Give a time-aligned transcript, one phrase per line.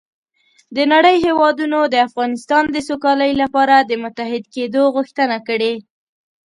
[0.75, 5.73] د نړۍ هېوادونو د افغانستان د سوکالۍ لپاره د متحد کېدو غوښتنه کړې